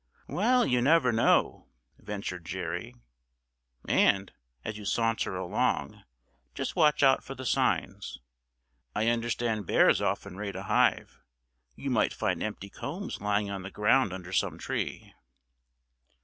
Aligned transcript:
"Well, 0.27 0.65
you 0.65 0.81
never 0.81 1.11
know," 1.11 1.67
ventured 1.99 2.43
Jerry; 2.43 2.95
"and, 3.87 4.33
as 4.65 4.75
you 4.75 4.83
saunter 4.83 5.35
along, 5.35 6.01
just 6.55 6.75
watch 6.75 7.03
out 7.03 7.23
for 7.23 7.35
the 7.35 7.45
signs. 7.45 8.17
I 8.95 9.09
understand 9.09 9.67
bears 9.67 10.01
often 10.01 10.37
raid 10.37 10.55
a 10.55 10.63
hive. 10.63 11.19
You 11.75 11.91
might 11.91 12.13
find 12.15 12.41
empty 12.41 12.71
combs 12.71 13.21
lying 13.21 13.51
on 13.51 13.61
the 13.61 13.69
ground 13.69 14.11
under 14.11 14.33
some 14.33 14.57
tree." 14.57 15.13